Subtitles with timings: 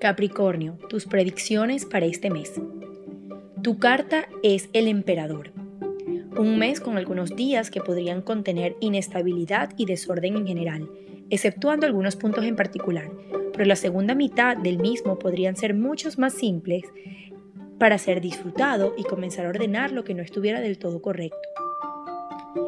[0.00, 2.54] Capricornio, tus predicciones para este mes.
[3.62, 5.52] Tu carta es el emperador.
[6.38, 10.88] Un mes con algunos días que podrían contener inestabilidad y desorden en general,
[11.28, 13.10] exceptuando algunos puntos en particular,
[13.52, 16.84] pero la segunda mitad del mismo podrían ser muchos más simples
[17.78, 21.36] para ser disfrutado y comenzar a ordenar lo que no estuviera del todo correcto.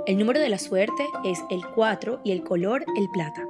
[0.06, 3.42] El número de la suerte es el 4 y el color el plata.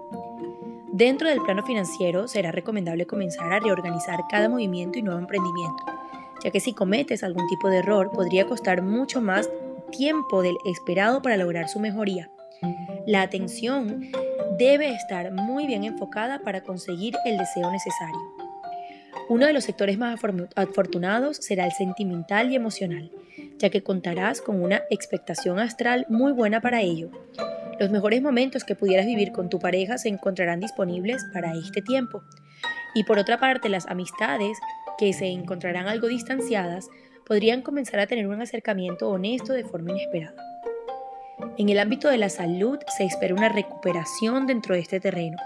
[0.92, 5.82] Dentro del plano financiero será recomendable comenzar a reorganizar cada movimiento y nuevo emprendimiento,
[6.44, 9.48] ya que si cometes algún tipo de error podría costar mucho más
[9.90, 12.30] tiempo del esperado para lograr su mejoría.
[13.06, 14.02] La atención
[14.58, 18.20] debe estar muy bien enfocada para conseguir el deseo necesario.
[19.30, 20.20] Uno de los sectores más
[20.56, 23.10] afortunados será el sentimental y emocional,
[23.56, 27.10] ya que contarás con una expectación astral muy buena para ello.
[27.80, 32.22] Los mejores momentos que pudieras vivir con tu pareja se encontrarán disponibles para este tiempo.
[32.94, 34.58] Y por otra parte, las amistades
[34.98, 36.88] que se encontrarán algo distanciadas
[37.26, 40.36] podrían comenzar a tener un acercamiento honesto de forma inesperada.
[41.56, 45.38] En el ámbito de la salud se espera una recuperación dentro de este terreno.